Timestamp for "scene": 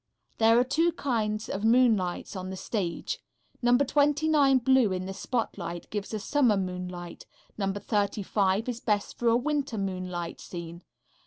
10.41-10.81